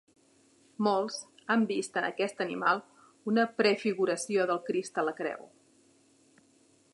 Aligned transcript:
Molts 0.85 1.17
han 1.55 1.65
vist 1.71 1.99
en 2.01 2.07
aquest 2.07 2.41
animal 2.45 2.81
una 3.33 3.45
prefiguració 3.61 4.49
del 4.53 4.63
Crist 4.71 4.99
a 5.03 5.05
la 5.11 5.15
creu. 5.21 5.47